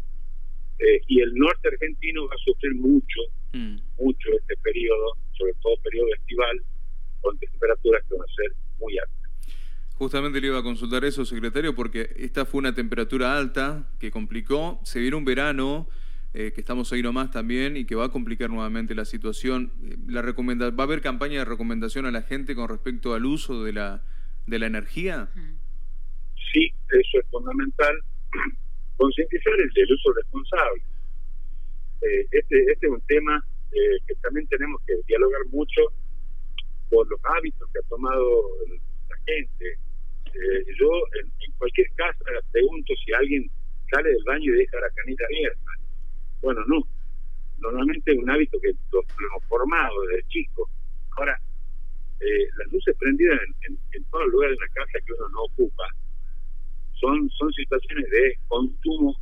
eh, 0.80 1.00
y 1.08 1.22
el 1.22 1.34
norte 1.36 1.70
argentino 1.70 2.28
va 2.28 2.36
a 2.36 2.44
sufrir 2.44 2.76
mucho, 2.76 3.22
mm. 3.54 3.78
mucho 4.00 4.30
este 4.40 4.58
periodo, 4.58 5.16
sobre 5.38 5.54
todo 5.62 5.76
periodo 5.84 6.08
estival, 6.16 6.62
con 7.22 7.38
temperaturas 7.40 8.04
que 8.08 8.16
van 8.16 8.28
a 8.30 8.34
ser 8.34 8.52
muy 8.80 8.98
altas. 8.98 9.11
Justamente 10.02 10.42
le 10.42 10.48
iba 10.48 10.58
a 10.58 10.64
consultar 10.64 11.06
eso, 11.06 11.26
secretario, 11.26 11.76
porque 11.76 12.10
esta 12.16 12.44
fue 12.48 12.58
una 12.58 12.74
temperatura 12.74 13.38
alta 13.38 13.88
que 14.00 14.10
complicó. 14.10 14.80
Se 14.84 15.00
viene 15.00 15.16
un 15.16 15.26
verano, 15.26 15.88
eh, 16.34 16.52
que 16.56 16.62
estamos 16.62 16.92
ahí 16.92 17.04
nomás 17.04 17.30
también, 17.30 17.78
y 17.78 17.86
que 17.86 17.94
va 17.94 18.06
a 18.06 18.10
complicar 18.10 18.50
nuevamente 18.50 18.96
la 18.96 19.06
situación. 19.06 19.72
Eh, 19.84 19.98
la 20.08 20.24
recomenda 20.24 20.72
¿Va 20.72 20.86
a 20.86 20.88
haber 20.88 21.02
campaña 21.02 21.38
de 21.38 21.46
recomendación 21.46 22.08
a 22.08 22.12
la 22.12 22.24
gente 22.24 22.56
con 22.56 22.68
respecto 22.68 23.14
al 23.14 23.28
uso 23.28 23.64
de 23.64 23.74
la, 23.74 24.02
de 24.48 24.58
la 24.58 24.66
energía? 24.66 25.30
Sí, 26.52 26.74
eso 26.90 27.20
es 27.20 27.28
fundamental. 27.30 27.96
Concientizar 28.98 29.54
el 29.54 29.94
uso 29.94 30.14
responsable. 30.14 30.82
Eh, 32.02 32.28
este, 32.32 32.72
este 32.72 32.88
es 32.88 32.92
un 32.92 33.02
tema 33.02 33.46
que 33.72 34.16
también 34.24 34.48
tenemos 34.48 34.82
que 34.88 34.94
dialogar 35.08 35.42
mucho 35.52 35.82
por 36.90 37.08
los 37.08 37.20
hábitos 37.24 37.70
que 37.72 37.78
ha 37.78 37.88
tomado 37.88 38.26
la 39.08 39.16
gente 39.28 39.91
eh, 40.34 40.66
yo 40.80 40.90
en, 41.20 41.52
cualquier 41.58 41.88
casa 41.96 42.18
pregunto 42.52 42.94
si 43.06 43.14
alguien 43.14 43.50
sale 43.92 44.10
del 44.10 44.24
baño 44.24 44.54
y 44.54 44.58
deja 44.58 44.80
la 44.80 44.90
canilla 44.90 45.26
abierta. 45.26 45.72
Bueno, 46.42 46.62
no. 46.68 46.88
Normalmente 47.60 48.12
es 48.12 48.18
un 48.18 48.30
hábito 48.30 48.60
que 48.60 48.72
lo, 48.92 49.02
hemos 49.02 49.46
formado 49.48 50.02
desde 50.08 50.28
chico. 50.30 50.68
Ahora, 51.18 51.38
eh, 52.20 52.48
las 52.58 52.72
luces 52.72 52.96
prendidas 52.98 53.40
en, 53.68 54.04
todos 54.06 54.26
los 54.26 54.34
lugares 54.34 54.58
de 54.58 54.66
la 54.66 54.74
casa 54.74 55.06
que 55.06 55.14
uno 55.14 55.30
no 55.30 55.44
ocupa 55.44 55.88
son, 57.00 57.30
son 57.32 57.52
situaciones 57.54 58.10
de 58.10 58.36
consumo 58.48 59.16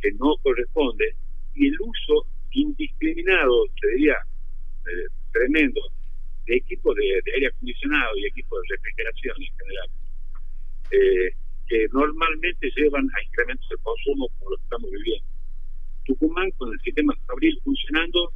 que 0.00 0.12
no 0.12 0.36
corresponde 0.42 1.14
y 1.54 1.68
el 1.68 1.76
uso 1.80 2.26
indiscriminado, 2.50 3.64
te 3.80 3.88
diría, 3.88 4.16
eh, 4.86 5.06
tremendo, 5.32 5.80
de 6.46 6.56
equipos 6.56 6.94
de, 6.96 7.32
aire 7.34 7.46
acondicionado 7.46 8.16
y 8.16 8.26
equipos 8.26 8.60
de 8.62 8.76
refrigeración 8.76 9.36
en 9.42 9.56
general, 9.56 9.88
eh, 10.92 11.34
que 11.68 11.86
normalmente 11.92 12.70
llevan 12.76 13.08
a 13.14 13.22
incrementos 13.22 13.68
de 13.68 13.76
consumo 13.82 14.28
como 14.38 14.50
lo 14.50 14.56
que 14.56 14.62
estamos 14.64 14.90
viviendo. 14.90 15.26
Tucumán, 16.04 16.50
con 16.52 16.72
el 16.72 16.80
sistema 16.80 17.14
Abril 17.28 17.58
funcionando, 17.64 18.32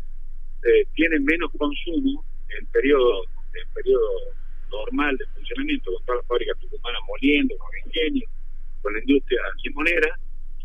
eh, 0.65 0.85
tiene 0.95 1.19
menos 1.21 1.51
consumo 1.59 2.25
en 2.59 2.67
periodo, 2.67 3.25
en 3.55 3.75
periodo 3.75 4.11
normal 4.71 5.17
de 5.17 5.27
funcionamiento, 5.35 5.93
con 5.93 6.05
todas 6.07 6.19
las 6.21 6.27
fábricas 6.27 6.59
tucumanas 6.61 7.01
moliendo, 7.07 7.57
con 7.59 7.71
ingenio, 7.85 8.27
con 8.83 8.93
la 8.95 9.01
industria 9.01 9.41
limonera, 9.65 10.19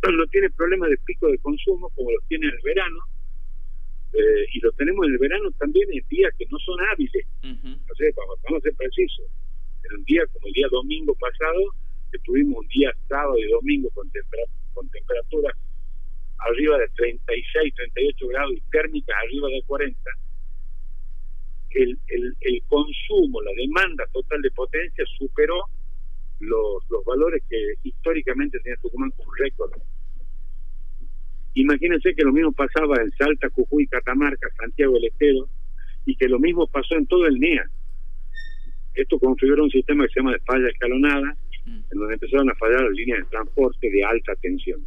no 0.10 0.26
tiene 0.28 0.50
problemas 0.50 0.90
de 0.90 0.98
pico 1.06 1.28
de 1.28 1.38
consumo 1.40 1.90
como 1.96 2.12
los 2.12 2.24
tiene 2.28 2.48
en 2.48 2.54
el 2.54 2.62
verano, 2.64 2.98
eh, 4.14 4.46
y 4.54 4.60
lo 4.60 4.72
tenemos 4.74 5.06
en 5.06 5.14
el 5.14 5.20
verano 5.20 5.52
también 5.60 5.88
en 5.92 6.04
días 6.10 6.34
que 6.38 6.46
no 6.48 6.58
son 6.60 6.78
hábiles. 6.92 7.26
no 7.44 7.96
sé, 7.96 8.12
vamos, 8.16 8.40
vamos, 8.44 8.60
a 8.60 8.64
ser 8.64 8.74
precisos. 8.76 9.26
En 9.84 9.98
un 9.98 10.04
día 10.06 10.24
como 10.34 10.48
el 10.48 10.54
día 10.54 10.68
domingo 10.72 11.16
pasado, 11.16 11.60
que 12.12 12.20
tuvimos 12.20 12.60
un 12.60 12.68
día 12.68 12.92
sábado 13.08 13.38
y 13.38 13.50
domingo 13.50 13.90
con, 13.92 14.10
temperatura, 14.12 14.54
con 14.74 14.90
temperaturas 14.90 15.58
arriba 16.40 16.78
de 16.80 16.88
36, 16.96 17.74
38 17.76 18.28
grados 18.28 18.54
y 18.54 18.62
térmicas 18.72 19.16
arriba 19.24 19.48
de 19.50 19.64
40, 19.64 20.00
el, 21.72 21.98
consumo, 22.68 23.42
la 23.42 23.52
demanda 23.56 24.06
total 24.12 24.42
de 24.42 24.52
potencia 24.52 25.06
superó 25.18 25.66
los, 26.40 26.90
los 26.90 27.06
valores 27.06 27.44
que 27.50 27.74
históricamente 27.84 28.60
tenía 28.60 28.78
Tucumán 28.82 29.12
como 29.12 29.32
récord 29.36 29.72
Imagínense 31.54 32.14
que 32.16 32.24
lo 32.24 32.32
mismo 32.32 32.52
pasaba 32.54 32.96
en 33.02 33.12
Salta, 33.12 33.50
Jujuy, 33.50 33.86
Catamarca, 33.88 34.48
Santiago 34.58 34.94
del 34.94 35.06
Estero, 35.06 35.50
y 36.06 36.16
que 36.16 36.30
lo 36.30 36.40
mismo 36.40 36.66
pasó 36.68 36.96
en 36.96 37.06
todo 37.08 37.26
el 37.26 37.40
NEA. 37.40 37.70
Esto 38.94 39.20
configuró 39.20 39.64
un 39.64 39.72
sistema 39.72 40.06
que 40.06 40.14
se 40.14 40.20
llama 40.20 40.34
de 40.34 40.40
falla 40.40 40.70
escalonada, 40.70 41.36
mm. 41.66 41.80
en 41.92 42.00
donde 42.00 42.14
empezaron 42.16 42.50
a 42.50 42.56
fallar 42.56 42.82
las 42.82 42.94
líneas 42.94 43.20
de 43.20 43.26
transporte 43.26 43.90
de 43.90 44.04
alta 44.04 44.36
tensión. 44.36 44.86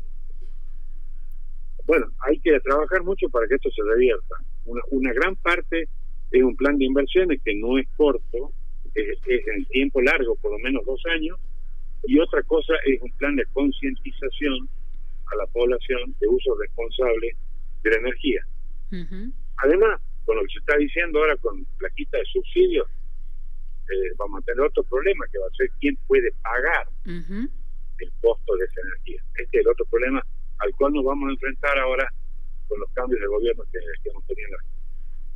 Bueno, 1.86 2.06
hay 2.20 2.38
que 2.40 2.58
trabajar 2.60 3.02
mucho 3.02 3.28
para 3.28 3.46
que 3.46 3.56
esto 3.56 3.70
se 3.70 3.82
revierta. 3.82 4.36
Una, 4.64 4.80
una 4.90 5.12
gran 5.12 5.36
parte 5.36 5.88
es 6.30 6.42
un 6.42 6.56
plan 6.56 6.78
de 6.78 6.86
inversiones 6.86 7.40
que 7.44 7.54
no 7.54 7.78
es 7.78 7.86
corto, 7.96 8.52
es, 8.94 9.18
es 9.26 9.48
en 9.48 9.64
tiempo 9.66 10.00
largo, 10.00 10.36
por 10.36 10.52
lo 10.52 10.58
menos 10.58 10.84
dos 10.86 11.02
años, 11.12 11.38
y 12.06 12.18
otra 12.18 12.42
cosa 12.42 12.74
es 12.86 13.00
un 13.00 13.10
plan 13.12 13.36
de 13.36 13.44
concientización 13.52 14.68
a 15.32 15.36
la 15.36 15.46
población 15.46 16.14
de 16.20 16.28
uso 16.28 16.54
responsable 16.58 17.34
de 17.82 17.90
la 17.90 17.96
energía. 17.96 18.46
Además, 19.56 20.00
con 20.24 20.36
lo 20.36 20.42
que 20.42 20.52
se 20.52 20.58
está 20.60 20.76
diciendo 20.76 21.18
ahora 21.18 21.36
con 21.38 21.66
la 21.80 21.90
quita 21.90 22.18
de 22.18 22.24
subsidios, 22.26 22.86
eh, 23.90 24.12
vamos 24.16 24.42
a 24.42 24.44
tener 24.44 24.60
otro 24.60 24.82
problema 24.84 25.26
que 25.30 25.38
va 25.38 25.46
a 25.46 25.56
ser 25.56 25.70
quién 25.80 25.96
puede 26.06 26.32
pagar 26.42 26.88
el 27.06 28.12
costo 28.20 28.56
de 28.56 28.64
esa 28.64 28.80
energía. 28.80 29.22
Este 29.36 29.58
es 29.58 29.64
el 29.64 29.68
otro 29.68 29.84
problema 29.86 30.22
al 30.58 30.74
cual 30.76 30.92
nos 30.92 31.04
vamos 31.04 31.28
a 31.28 31.32
enfrentar 31.32 31.78
ahora 31.78 32.08
con 32.68 32.80
los 32.80 32.90
cambios 32.92 33.20
de 33.20 33.26
gobierno 33.26 33.64
que, 33.70 33.78
hemos 34.10 34.26
tenido. 34.26 34.58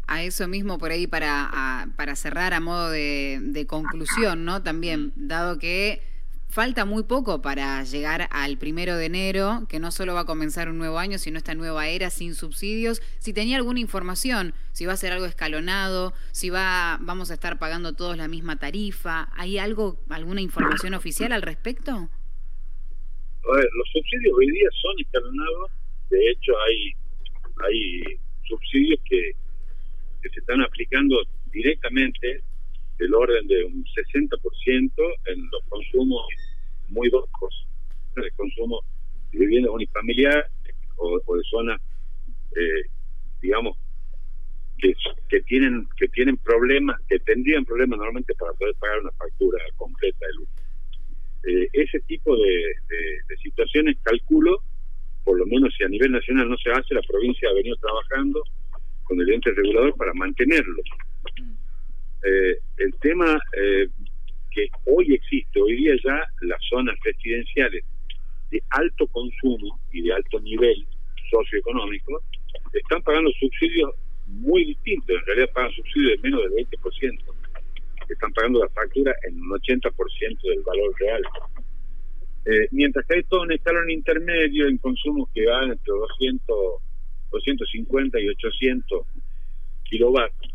A 0.06 0.22
eso 0.22 0.48
mismo 0.48 0.78
por 0.78 0.90
ahí 0.90 1.06
para, 1.06 1.88
para 1.96 2.16
cerrar 2.16 2.54
a 2.54 2.60
modo 2.60 2.90
de, 2.90 3.38
de 3.42 3.66
conclusión, 3.66 4.44
¿no? 4.44 4.62
También, 4.62 5.12
dado 5.16 5.58
que 5.58 6.00
falta 6.48 6.84
muy 6.84 7.04
poco 7.04 7.42
para 7.42 7.82
llegar 7.84 8.28
al 8.30 8.58
primero 8.58 8.96
de 8.96 9.06
enero, 9.06 9.66
que 9.68 9.78
no 9.78 9.90
solo 9.90 10.14
va 10.14 10.20
a 10.20 10.24
comenzar 10.24 10.68
un 10.68 10.78
nuevo 10.78 10.98
año, 10.98 11.18
sino 11.18 11.38
esta 11.38 11.54
nueva 11.54 11.88
era 11.88 12.10
sin 12.10 12.34
subsidios. 12.34 13.02
Si 13.18 13.32
tenía 13.32 13.56
alguna 13.56 13.80
información, 13.80 14.54
si 14.72 14.86
va 14.86 14.94
a 14.94 14.96
ser 14.96 15.12
algo 15.12 15.26
escalonado, 15.26 16.14
si 16.32 16.50
va, 16.50 16.98
vamos 17.00 17.30
a 17.30 17.34
estar 17.34 17.58
pagando 17.58 17.94
todos 17.94 18.16
la 18.16 18.28
misma 18.28 18.56
tarifa, 18.56 19.28
¿hay 19.36 19.58
algo, 19.58 20.02
alguna 20.08 20.40
información 20.40 20.94
oficial 20.94 21.32
al 21.32 21.42
respecto? 21.42 21.92
A 21.92 23.54
ver, 23.54 23.68
los 23.74 23.88
subsidios 23.92 24.34
hoy 24.36 24.50
día 24.50 24.68
son 24.80 25.00
escalonados. 25.00 25.70
De 26.10 26.30
hecho, 26.30 26.52
hay, 26.66 26.92
hay 27.66 28.18
subsidios 28.46 28.98
que, 29.04 29.32
que 30.22 30.28
se 30.30 30.40
están 30.40 30.62
aplicando 30.62 31.16
directamente 31.52 32.42
del 32.98 33.14
orden 33.14 33.46
de 33.46 33.64
un 33.64 33.84
60% 33.84 34.92
en 35.26 35.50
los 35.50 35.62
consumos 35.68 36.26
muy 36.88 37.08
bajos, 37.10 37.66
el 38.16 38.32
consumo 38.32 38.80
de 39.32 39.38
viviendas 39.38 39.72
unifamiliares 39.72 40.50
o, 40.96 41.36
de 41.36 41.42
zonas, 41.44 41.80
eh, 42.56 42.88
digamos, 43.40 43.76
que, 44.78 45.40
tienen 45.42 45.86
que 45.96 46.08
tienen 46.08 46.36
problemas, 46.38 47.00
que 47.08 47.18
tendrían 47.20 47.64
problemas 47.64 47.98
normalmente 47.98 48.34
para 48.34 48.52
poder 48.52 48.74
pagar 48.76 49.00
una 49.00 49.12
factura 49.12 49.58
completa 49.76 50.26
de 50.26 50.32
luz. 50.34 50.48
Eh, 51.44 51.68
ese 51.72 52.00
tipo 52.00 52.36
de, 52.36 52.74
de, 53.28 53.36
situaciones, 53.42 53.96
calculo, 54.02 54.62
por 55.24 55.38
lo 55.38 55.46
menos 55.46 55.74
si 55.76 55.84
a 55.84 55.88
nivel 55.88 56.12
nacional 56.12 56.48
no 56.48 56.56
se 56.56 56.70
hace, 56.70 56.94
la 56.94 57.02
provincia 57.02 57.48
ha 57.48 57.54
venido 57.54 57.76
trabajando 57.76 58.42
con 59.04 59.20
el 59.20 59.30
ente 59.30 59.50
regulador 59.52 59.94
para 59.96 60.12
mantenerlo. 60.14 60.82
Eh, 62.24 62.58
el 62.78 62.94
tema 63.00 63.40
eh, 63.56 63.88
que 64.50 64.68
hoy 64.86 65.14
existe, 65.14 65.60
hoy 65.60 65.76
día 65.76 65.94
ya 66.04 66.24
las 66.42 66.60
zonas 66.68 66.96
residenciales 67.04 67.84
de 68.50 68.62
alto 68.70 69.06
consumo 69.08 69.78
y 69.92 70.02
de 70.02 70.12
alto 70.12 70.40
nivel 70.40 70.86
socioeconómico 71.30 72.22
están 72.72 73.02
pagando 73.02 73.30
subsidios 73.38 73.92
muy 74.26 74.64
distintos, 74.64 75.16
en 75.16 75.26
realidad 75.26 75.50
pagan 75.54 75.72
subsidios 75.72 76.20
de 76.20 76.30
menos 76.30 76.42
del 76.42 76.66
20%, 76.66 77.18
están 78.08 78.32
pagando 78.32 78.60
la 78.60 78.68
factura 78.70 79.14
en 79.26 79.40
un 79.40 79.50
80% 79.50 80.40
del 80.42 80.62
valor 80.62 80.94
real. 80.98 81.22
Eh, 82.44 82.68
mientras 82.70 83.04
que 83.06 83.16
hay 83.16 83.22
todo 83.24 83.42
un 83.42 83.52
escalón 83.52 83.90
intermedio 83.90 84.68
en 84.68 84.78
consumos 84.78 85.28
que 85.34 85.46
van 85.46 85.70
entre 85.70 85.92
200, 85.92 86.56
250 87.30 88.20
y 88.20 88.28
800 88.28 89.06
kilovatios, 89.84 90.52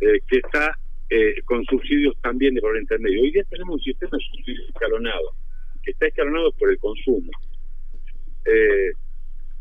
eh, 0.00 0.20
que 0.26 0.38
está 0.38 0.78
eh, 1.08 1.40
con 1.44 1.64
subsidios 1.66 2.16
también 2.20 2.54
de 2.54 2.60
valor 2.60 2.80
intermedio. 2.80 3.22
Hoy 3.22 3.30
día 3.30 3.44
tenemos 3.44 3.76
un 3.76 3.82
sistema 3.82 4.16
de 4.16 4.24
subsidios 4.24 4.68
escalonado, 4.68 5.34
que 5.82 5.92
está 5.92 6.06
escalonado 6.06 6.50
por 6.52 6.70
el 6.70 6.78
consumo. 6.78 7.30
Eh, 8.44 8.92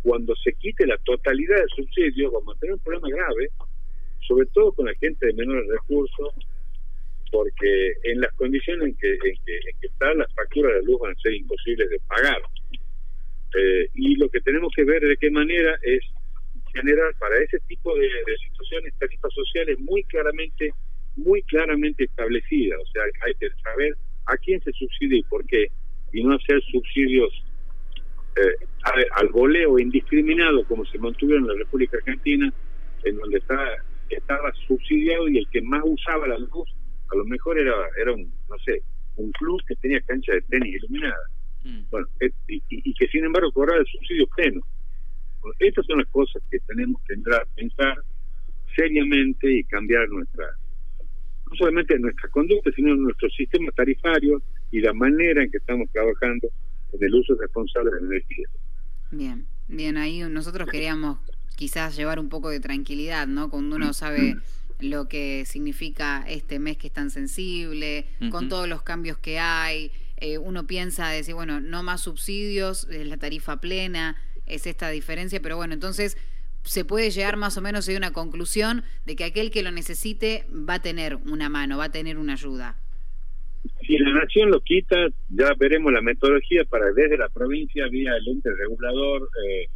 cuando 0.02 0.36
se 0.36 0.54
quite 0.54 0.88
la 0.88 0.98
totalidad 0.98 1.58
de 1.58 1.68
subsidios, 1.76 2.32
vamos 2.32 2.56
a 2.56 2.60
tener 2.60 2.74
un 2.74 2.80
problema 2.80 3.10
grave, 3.10 3.50
sobre 4.28 4.48
todo 4.48 4.72
con 4.74 4.88
la 4.88 4.96
gente 4.96 5.28
de 5.28 5.34
menores 5.34 5.68
recursos, 5.68 6.34
porque 7.32 7.94
en 8.04 8.22
las 8.22 8.34
condiciones 8.34 8.90
en 8.90 8.96
que, 8.98 9.14
en 9.14 9.36
que, 9.46 9.88
están 9.88 10.18
las 10.18 10.34
facturas 10.34 10.74
de 10.74 10.84
luz 10.84 11.00
van 11.00 11.12
a 11.12 11.22
ser 11.22 11.34
imposibles 11.34 11.90
de 11.90 12.00
pagar. 12.08 12.42
Eh, 13.58 13.90
y 13.94 14.16
lo 14.16 14.30
que 14.30 14.42
tenemos 14.42 14.74
que 14.76 14.84
ver 14.84 15.02
de 15.02 15.18
qué 15.18 15.30
manera 15.30 15.78
es 15.82 16.02
generar 16.74 17.14
para 17.20 17.38
ese 17.40 17.60
tipo 17.68 17.96
de, 17.96 18.08
de 18.08 18.38
situaciones 18.50 18.94
tarifas 19.00 19.34
sociales 19.34 19.80
muy 19.80 20.04
claramente 20.06 20.74
muy 21.18 21.42
claramente 21.44 22.06
establecida, 22.06 22.76
o 22.82 22.86
sea, 22.88 23.04
hay 23.26 23.34
que 23.36 23.50
saber 23.64 23.96
a 24.26 24.38
quién 24.38 24.62
se 24.62 24.72
subsidia 24.74 25.20
y 25.20 25.24
por 25.24 25.46
qué, 25.46 25.68
y 26.14 26.24
no 26.24 26.36
hacer 26.36 26.62
subsidios 26.72 27.32
eh, 28.38 28.66
al 29.16 29.30
voleo 29.30 29.80
indiscriminado 29.80 30.66
como 30.66 30.86
se 30.86 31.00
mantuvo 31.00 31.36
en 31.36 31.48
la 31.48 31.54
República 31.54 31.98
Argentina, 31.98 32.54
en 33.04 33.18
donde 33.18 33.38
está, 33.38 33.58
estaba 34.10 34.52
subsidiado 34.68 35.30
y 35.30 35.38
el 35.38 35.48
que 35.50 35.62
más 35.62 35.82
usaba 35.86 36.28
la 36.28 36.38
luz, 36.38 36.70
a 37.12 37.16
lo 37.16 37.26
mejor 37.26 37.58
era, 37.58 37.74
era 37.98 38.14
un, 38.14 38.32
no 38.50 38.58
sé, 38.66 38.82
un 39.16 39.32
club 39.32 39.62
que 39.68 39.76
tenía 39.76 40.02
cancha 40.02 40.34
de 40.34 40.42
tenis 40.42 40.76
iluminada. 40.76 41.30
Mm. 41.64 41.82
Bueno, 41.90 42.08
eh, 42.20 42.32
y, 42.48 42.94
que 42.94 43.08
sin 43.08 43.26
embargo 43.26 43.52
cobraba 43.52 43.80
el 43.80 43.88
subsidio 43.88 44.28
pleno. 44.36 44.62
estas 45.60 45.86
son 45.86 46.00
las 46.00 46.08
cosas 46.08 46.42
que 46.52 46.60
tenemos 46.60 47.02
que 47.08 47.14
entrar 47.14 47.42
a 47.42 47.56
pensar 47.56 47.98
seriamente 48.76 49.60
y 49.60 49.64
cambiar 49.64 50.10
nuestra 50.10 50.46
no 51.50 51.56
solamente 51.56 51.96
en 51.96 52.02
nuestra 52.02 52.30
conducta, 52.30 52.72
sino 52.76 52.94
en 52.94 53.04
nuestro 53.04 53.30
sistema 53.30 53.72
tarifario 53.72 54.42
y 54.72 54.82
la 54.82 54.94
manera 54.94 55.44
en 55.44 55.52
que 55.52 55.58
estamos 55.58 55.90
trabajando 55.92 56.48
en 56.94 57.04
el 57.04 57.14
uso 57.14 57.36
responsable 57.36 57.92
de 57.92 58.02
la 58.02 58.08
energía. 58.08 58.48
Bien, 59.12 59.46
bien, 59.68 59.98
ahí 59.98 60.22
nosotros 60.30 60.70
queríamos 60.70 61.20
quizás 61.56 61.96
llevar 61.96 62.20
un 62.20 62.30
poco 62.30 62.50
de 62.50 62.60
tranquilidad, 62.60 63.28
¿no? 63.28 63.50
Cuando 63.50 63.76
uno 63.78 63.94
sabe 63.94 64.36
lo 64.80 65.08
que 65.08 65.46
significa 65.46 66.24
este 66.28 66.60
mes 66.60 66.78
que 66.78 66.88
es 66.88 66.94
tan 66.94 67.10
sensible, 67.10 68.08
con 68.30 68.50
todos 68.50 68.68
los 68.68 68.82
cambios 68.82 69.18
que 69.18 69.40
hay, 69.40 69.92
eh, 70.18 70.38
uno 70.38 70.68
piensa 70.68 71.10
decir, 71.10 71.34
bueno, 71.34 71.62
no 71.62 71.84
más 71.84 72.02
subsidios, 72.02 72.88
es 72.90 73.08
la 73.08 73.18
tarifa 73.18 73.62
plena, 73.62 74.18
es 74.46 74.68
esta 74.68 74.90
diferencia, 74.90 75.42
pero 75.42 75.58
bueno, 75.58 75.74
entonces 75.74 76.18
se 76.66 76.84
puede 76.84 77.12
llegar 77.12 77.38
más 77.38 77.58
o 77.58 77.62
menos 77.62 77.88
a 77.88 77.96
una 77.96 78.12
conclusión 78.12 78.84
de 79.06 79.16
que 79.16 79.24
aquel 79.24 79.52
que 79.52 79.64
lo 79.64 79.72
necesite 79.72 80.46
va 80.52 80.76
a 80.76 80.82
tener 80.82 81.16
una 81.16 81.48
mano, 81.48 81.78
va 81.78 81.86
a 81.86 81.92
tener 81.92 82.18
una 82.18 82.34
ayuda. 82.34 82.76
Si 83.86 83.98
la 83.98 84.14
nación 84.14 84.52
lo 84.52 84.60
quita, 84.62 84.96
ya 85.30 85.54
veremos 85.58 85.94
la 85.94 86.02
metodología 86.02 86.64
para 86.66 86.92
desde 86.92 87.18
la 87.18 87.30
provincia, 87.30 87.88
vía 87.88 88.16
el 88.16 88.28
ente 88.28 88.50
regulador 88.54 89.30
eh, 89.48 89.68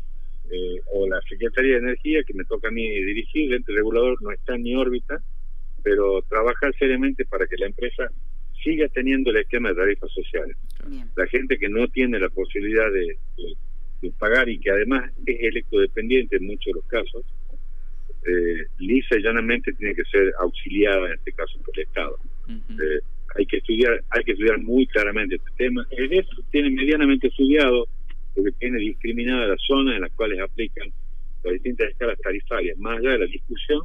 eh, 0.52 0.82
o 0.94 1.08
la 1.08 1.22
Secretaría 1.30 1.74
de 1.74 1.80
Energía, 1.80 2.24
que 2.24 2.34
me 2.34 2.44
toca 2.44 2.68
a 2.68 2.72
mí 2.72 2.88
dirigir, 2.88 3.52
el 3.52 3.58
ente 3.58 3.72
regulador 3.72 4.22
no 4.22 4.32
está 4.32 4.56
en 4.56 4.64
mi 4.64 4.76
órbita, 4.76 5.22
pero 5.84 6.22
trabajar 6.24 6.74
seriamente 6.78 7.26
para 7.26 7.46
que 7.48 7.58
la 7.58 7.68
empresa 7.68 8.12
siga 8.64 8.88
teniendo 8.90 9.30
el 9.30 9.38
esquema 9.38 9.70
de 9.70 9.76
tarifas 9.76 10.12
sociales. 10.12 10.58
La 11.16 11.28
gente 11.28 11.58
que 11.58 11.70
no 11.70 11.88
tiene 11.88 12.20
la 12.20 12.30
posibilidad 12.30 12.92
de, 12.92 13.18
pagar 14.18 14.50
y 14.50 14.60
que 14.60 14.72
además 14.72 15.12
es 15.26 15.38
electrodependiente 15.42 16.38
en 16.38 16.48
muchos 16.48 16.66
de 16.66 16.74
los 16.74 16.86
casos, 16.86 17.26
eh, 18.28 18.66
lisa 18.80 19.18
y 19.18 19.24
llanamente 19.24 19.74
tiene 19.74 19.96
que 19.96 20.04
ser 20.06 20.34
auxiliada 20.40 21.08
en 21.08 21.14
este 21.14 21.32
caso 21.34 21.60
por 21.66 21.78
el 21.78 21.84
Estado. 21.84 22.18
eh, 22.50 23.00
hay 23.36 23.46
que 23.46 23.58
estudiar 23.58 24.04
hay 24.10 24.24
que 24.24 24.32
estudiar 24.32 24.60
muy 24.60 24.88
claramente 24.88 25.36
este 25.36 25.52
tema. 25.58 25.86
El 25.92 26.12
ESO 26.12 26.44
tiene 26.52 26.70
medianamente 26.72 27.28
estudiado 27.28 27.88
porque 28.36 28.52
tiene 28.54 28.80
discriminada 28.80 29.48
las 29.48 29.62
zonas 29.66 29.96
en 29.96 30.02
las 30.02 30.12
cuales 30.12 30.40
aplican 30.40 30.92
las 31.44 31.54
distintas 31.54 31.90
escalas 31.90 32.20
tarifarias, 32.22 32.78
más 32.78 33.00
allá 33.00 33.12
de 33.12 33.20
la 33.20 33.26
discusión 33.26 33.82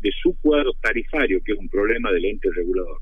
de 0.00 0.10
su 0.22 0.34
cuadro 0.40 0.72
tarifario, 0.80 1.42
que 1.44 1.52
es 1.52 1.58
un 1.58 1.68
problema 1.68 2.10
del 2.10 2.24
ente 2.24 2.48
regulador. 2.54 2.98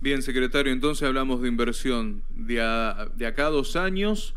Bien, 0.00 0.22
secretario, 0.22 0.72
entonces 0.72 1.06
hablamos 1.06 1.42
de 1.42 1.48
inversión 1.48 2.22
de, 2.30 2.54
de 3.16 3.26
acá 3.26 3.48
a 3.48 3.50
dos 3.50 3.76
años 3.76 4.34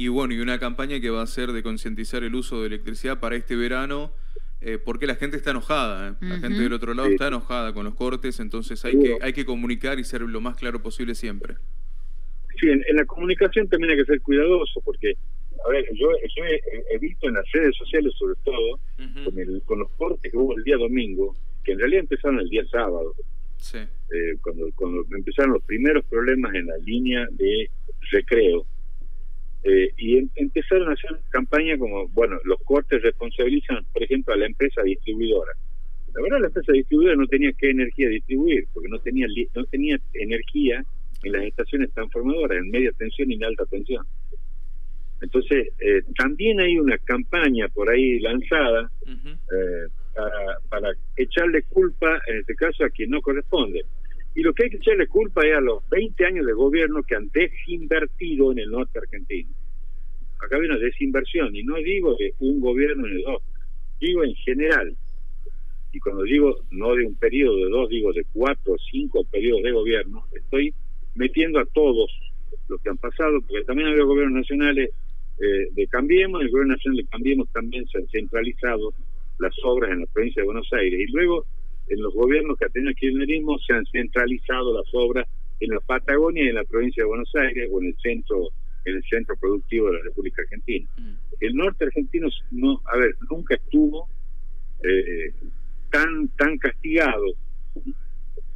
y 0.00 0.08
bueno, 0.08 0.32
y 0.32 0.40
una 0.40 0.58
campaña 0.58 0.98
que 0.98 1.10
va 1.10 1.20
a 1.20 1.26
ser 1.26 1.52
de 1.52 1.62
concientizar 1.62 2.24
el 2.24 2.34
uso 2.34 2.62
de 2.62 2.68
electricidad 2.68 3.20
para 3.20 3.36
este 3.36 3.54
verano, 3.54 4.14
eh, 4.62 4.78
porque 4.82 5.06
la 5.06 5.14
gente 5.14 5.36
está 5.36 5.50
enojada, 5.50 6.08
¿eh? 6.08 6.14
la 6.22 6.38
gente 6.38 6.58
del 6.58 6.72
otro 6.72 6.94
lado 6.94 7.10
está 7.10 7.28
enojada 7.28 7.74
con 7.74 7.84
los 7.84 7.94
cortes, 7.94 8.40
entonces 8.40 8.82
hay 8.86 8.98
que, 8.98 9.18
hay 9.20 9.34
que 9.34 9.44
comunicar 9.44 9.98
y 9.98 10.04
ser 10.04 10.22
lo 10.22 10.40
más 10.40 10.56
claro 10.56 10.80
posible 10.80 11.14
siempre. 11.14 11.56
Sí, 12.58 12.70
en, 12.70 12.82
la 12.96 13.04
comunicación 13.04 13.68
también 13.68 13.90
hay 13.90 13.98
que 13.98 14.06
ser 14.06 14.22
cuidadoso, 14.22 14.80
porque, 14.86 15.12
a 15.66 15.68
ver, 15.68 15.84
yo, 15.92 16.08
he, 16.12 16.98
visto 16.98 17.28
en 17.28 17.34
las 17.34 17.44
redes 17.52 17.76
sociales 17.76 18.14
sobre 18.18 18.36
todo, 18.42 18.80
con, 19.24 19.38
el, 19.38 19.60
con 19.66 19.80
los 19.80 19.90
cortes 19.98 20.32
que 20.32 20.38
hubo 20.38 20.56
el 20.56 20.64
día 20.64 20.78
domingo, 20.78 21.36
que 21.62 21.72
en 21.72 21.78
realidad 21.78 22.00
empezaron 22.00 22.40
el 22.40 22.48
día 22.48 22.64
sábado, 22.70 23.14
eh, 23.74 24.36
cuando, 24.40 24.66
cuando 24.76 25.04
empezaron 25.14 25.52
los 25.52 25.62
primeros 25.64 26.06
problemas 26.06 26.54
en 26.54 26.68
la 26.68 26.78
línea 26.78 27.28
de 27.32 27.68
recreo. 28.12 28.64
Eh, 29.62 29.90
y 29.98 30.18
em, 30.18 30.28
empezaron 30.36 30.88
a 30.88 30.92
hacer 30.92 31.10
campaña 31.28 31.76
como, 31.76 32.08
bueno, 32.08 32.38
los 32.44 32.60
cortes 32.62 33.02
responsabilizan, 33.02 33.84
por 33.92 34.02
ejemplo, 34.02 34.32
a 34.32 34.36
la 34.36 34.46
empresa 34.46 34.82
distribuidora. 34.82 35.52
La 36.14 36.22
verdad, 36.22 36.40
la 36.40 36.46
empresa 36.46 36.72
distribuidora 36.72 37.16
no 37.16 37.26
tenía 37.26 37.52
qué 37.52 37.70
energía 37.70 38.08
distribuir, 38.08 38.64
porque 38.72 38.88
no 38.88 38.98
tenía, 38.98 39.26
no 39.54 39.64
tenía 39.66 39.98
energía 40.14 40.84
en 41.22 41.32
las 41.32 41.44
estaciones 41.44 41.92
transformadoras, 41.92 42.58
en 42.58 42.70
media 42.70 42.90
tensión 42.92 43.30
y 43.30 43.34
en 43.34 43.44
alta 43.44 43.66
tensión. 43.66 44.04
Entonces, 45.20 45.68
eh, 45.80 46.02
también 46.16 46.60
hay 46.60 46.78
una 46.78 46.96
campaña 46.98 47.68
por 47.68 47.90
ahí 47.90 48.18
lanzada 48.20 48.90
para, 50.14 50.58
para 50.70 50.92
echarle 51.16 51.62
culpa, 51.64 52.20
en 52.26 52.38
este 52.38 52.54
caso, 52.54 52.84
a 52.84 52.88
quien 52.88 53.10
no 53.10 53.20
corresponde. 53.20 53.84
Y 54.34 54.42
lo 54.42 54.52
que 54.54 54.64
hay 54.64 54.70
que 54.70 54.76
echarle 54.76 55.06
culpa 55.06 55.46
es 55.46 55.56
a 55.56 55.60
los 55.60 55.88
20 55.88 56.24
años 56.24 56.46
de 56.46 56.52
gobierno 56.52 57.02
que 57.02 57.16
han 57.16 57.28
desinvertido 57.30 58.52
en 58.52 58.60
el 58.60 58.70
norte 58.70 58.98
argentino. 58.98 59.50
Acá 60.38 60.56
hay 60.56 60.66
una 60.66 60.78
desinversión, 60.78 61.54
y 61.54 61.62
no 61.62 61.76
digo 61.76 62.16
de 62.16 62.32
un 62.40 62.60
gobierno 62.60 63.06
en 63.06 63.12
el 63.12 63.22
dos, 63.22 63.42
digo 64.00 64.24
en 64.24 64.34
general. 64.36 64.96
Y 65.92 65.98
cuando 65.98 66.22
digo 66.22 66.64
no 66.70 66.94
de 66.94 67.04
un 67.04 67.14
periodo 67.16 67.56
de 67.56 67.68
dos, 67.68 67.88
digo 67.88 68.12
de 68.12 68.24
cuatro 68.32 68.74
o 68.74 68.78
cinco 68.90 69.24
periodos 69.24 69.62
de 69.62 69.72
gobierno, 69.72 70.24
estoy 70.32 70.72
metiendo 71.14 71.58
a 71.58 71.66
todos 71.66 72.10
los 72.68 72.80
que 72.80 72.88
han 72.88 72.96
pasado, 72.96 73.40
porque 73.40 73.64
también 73.64 73.88
ha 73.88 73.90
habido 73.90 74.06
gobiernos 74.06 74.40
nacionales 74.40 74.90
eh, 75.40 75.68
de 75.72 75.86
Cambiemos, 75.88 76.40
el 76.42 76.50
gobierno 76.50 76.74
nacional 76.74 76.98
de 76.98 77.08
Cambiemos 77.08 77.48
también 77.52 77.86
se 77.88 77.98
han 77.98 78.06
centralizado 78.08 78.92
las 79.38 79.54
obras 79.64 79.90
en 79.90 80.00
la 80.00 80.06
provincia 80.06 80.42
de 80.42 80.46
Buenos 80.46 80.72
Aires. 80.72 81.00
Y 81.00 81.12
luego, 81.12 81.44
en 81.88 82.02
los 82.02 82.14
gobiernos 82.14 82.58
que 82.58 82.66
ha 82.66 82.68
tenido 82.68 82.90
el 82.90 82.96
kirchnerismo, 82.96 83.58
se 83.58 83.72
han 83.74 83.84
centralizado 83.86 84.74
las 84.76 84.86
obras 84.92 85.26
en 85.60 85.70
la 85.70 85.80
Patagonia 85.80 86.44
y 86.44 86.48
en 86.48 86.54
la 86.54 86.64
provincia 86.64 87.02
de 87.02 87.08
Buenos 87.08 87.30
Aires 87.34 87.68
o 87.72 87.80
en 87.80 87.88
el 87.88 87.96
centro 88.02 88.48
en 88.86 88.96
el 88.96 89.04
centro 89.04 89.36
productivo 89.36 89.88
de 89.88 89.98
la 89.98 90.04
República 90.04 90.40
Argentina. 90.40 90.88
Mm. 90.96 91.14
El 91.40 91.54
norte 91.54 91.84
argentino, 91.84 92.28
no, 92.50 92.80
a 92.86 92.96
ver, 92.96 93.14
nunca 93.30 93.54
estuvo 93.54 94.08
eh, 94.82 95.34
tan 95.90 96.28
tan 96.28 96.56
castigado 96.56 97.26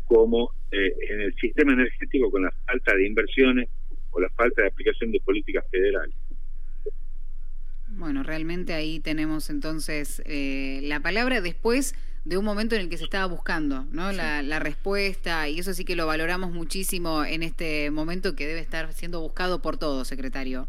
como 0.07 0.51
eh, 0.71 0.95
en 1.11 1.21
el 1.21 1.35
sistema 1.35 1.73
energético 1.73 2.31
con 2.31 2.43
la 2.43 2.51
falta 2.67 2.95
de 2.95 3.07
inversiones 3.07 3.69
o 4.11 4.21
la 4.21 4.31
falta 4.31 4.63
de 4.63 4.69
aplicación 4.69 5.13
de 5.13 5.21
políticas 5.21 5.65
federales. 5.71 6.15
Bueno, 7.89 8.23
realmente 8.23 8.73
ahí 8.73 8.99
tenemos 9.01 9.51
entonces 9.51 10.23
eh, 10.27 10.81
la 10.83 11.01
palabra 11.01 11.41
después 11.41 11.95
de 12.25 12.39
un 12.39 12.45
momento 12.45 12.75
en 12.75 12.83
el 12.83 12.89
que 12.89 12.97
se 12.97 13.05
estaba 13.05 13.27
buscando, 13.27 13.85
¿no? 13.93 14.11
La, 14.13 14.43
la, 14.43 14.59
respuesta 14.59 15.49
y 15.49 15.59
eso 15.59 15.75
sí 15.75 15.85
que 15.85 15.95
lo 15.95 16.07
valoramos 16.07 16.53
muchísimo 16.53 17.25
en 17.25 17.43
este 17.43 17.91
momento 17.91 18.35
que 18.35 18.47
debe 18.47 18.61
estar 18.61 18.93
siendo 18.93 19.21
buscado 19.21 19.61
por 19.61 19.77
todos, 19.77 20.09
secretario. 20.09 20.69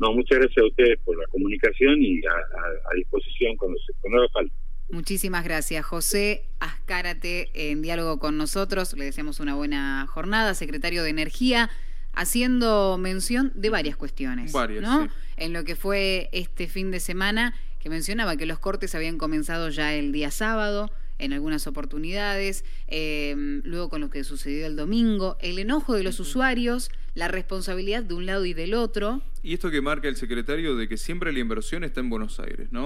No, 0.00 0.12
muchas 0.12 0.38
gracias 0.38 0.58
a 0.58 0.66
ustedes 0.66 0.98
por 1.04 1.16
la 1.16 1.26
comunicación 1.28 2.02
y 2.02 2.20
a, 2.26 2.94
disposición 2.96 3.56
cuando, 3.56 3.78
se, 3.78 3.92
cuando 4.00 4.18
haga 4.18 4.28
falta. 4.32 4.54
Muchísimas 4.90 5.44
gracias, 5.44 5.84
José 5.84 6.42
Ascárate, 6.58 7.50
en 7.54 7.80
diálogo 7.80 8.18
con 8.18 8.36
nosotros. 8.36 8.94
Le 8.94 9.04
deseamos 9.04 9.40
una 9.40 9.54
buena 9.54 10.06
jornada, 10.08 10.54
secretario 10.54 11.02
de 11.02 11.10
Energía 11.10 11.70
haciendo 12.12 12.96
mención 12.98 13.52
de 13.54 13.70
varias 13.70 13.96
cuestiones. 13.96 14.52
¿no? 14.80 15.08
En 15.36 15.52
lo 15.52 15.64
que 15.64 15.74
fue 15.74 16.28
este 16.32 16.68
fin 16.68 16.90
de 16.90 17.00
semana, 17.00 17.54
que 17.84 17.90
mencionaba 17.90 18.38
que 18.38 18.46
los 18.46 18.58
cortes 18.58 18.94
habían 18.94 19.18
comenzado 19.18 19.68
ya 19.68 19.92
el 19.92 20.10
día 20.10 20.30
sábado 20.30 20.90
en 21.18 21.34
algunas 21.34 21.66
oportunidades, 21.66 22.64
em, 22.86 23.60
luego 23.62 23.90
con 23.90 24.00
lo 24.00 24.08
que 24.08 24.24
sucedió 24.24 24.66
el 24.66 24.74
domingo, 24.74 25.36
el 25.42 25.58
enojo 25.58 25.92
de 25.92 26.02
los 26.02 26.18
usuarios, 26.18 26.90
la 27.14 27.28
responsabilidad 27.28 28.02
de 28.02 28.14
un 28.14 28.24
lado 28.24 28.46
y 28.46 28.54
del 28.54 28.72
otro. 28.72 29.22
Y 29.42 29.52
esto 29.52 29.70
que 29.70 29.82
marca 29.82 30.08
el 30.08 30.16
secretario 30.16 30.76
de 30.76 30.88
que 30.88 30.96
siempre 30.96 31.30
la 31.30 31.40
inversión 31.40 31.84
está 31.84 32.00
en 32.00 32.08
Buenos 32.08 32.40
Aires, 32.40 32.68
¿no? 32.72 32.82